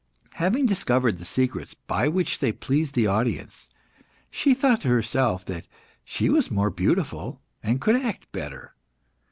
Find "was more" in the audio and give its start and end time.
6.27-6.71